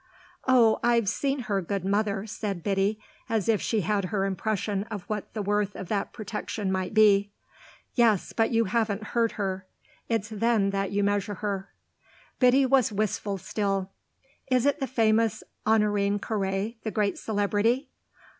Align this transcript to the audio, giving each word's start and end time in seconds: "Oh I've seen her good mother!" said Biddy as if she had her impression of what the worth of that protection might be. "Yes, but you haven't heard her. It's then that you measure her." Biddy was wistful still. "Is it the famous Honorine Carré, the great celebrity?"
"Oh 0.47 0.79
I've 0.83 1.07
seen 1.07 1.41
her 1.41 1.61
good 1.61 1.85
mother!" 1.85 2.25
said 2.25 2.63
Biddy 2.63 2.99
as 3.29 3.47
if 3.47 3.61
she 3.61 3.81
had 3.81 4.05
her 4.05 4.25
impression 4.25 4.83
of 4.85 5.03
what 5.03 5.31
the 5.35 5.43
worth 5.43 5.75
of 5.75 5.89
that 5.89 6.11
protection 6.11 6.71
might 6.71 6.95
be. 6.95 7.29
"Yes, 7.93 8.33
but 8.33 8.49
you 8.49 8.65
haven't 8.65 9.03
heard 9.13 9.33
her. 9.33 9.67
It's 10.09 10.29
then 10.29 10.71
that 10.71 10.89
you 10.89 11.03
measure 11.03 11.35
her." 11.35 11.69
Biddy 12.39 12.65
was 12.65 12.91
wistful 12.91 13.37
still. 13.37 13.91
"Is 14.49 14.65
it 14.65 14.79
the 14.79 14.87
famous 14.87 15.43
Honorine 15.67 16.17
Carré, 16.17 16.77
the 16.81 16.89
great 16.89 17.19
celebrity?" 17.19 17.91